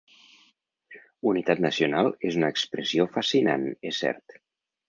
Unitat 1.33 1.61
nacional 1.67 2.11
és 2.31 2.39
una 2.41 2.51
expressió 2.57 3.07
fascinant, 3.19 3.69
és 3.93 4.01
cert. 4.07 4.39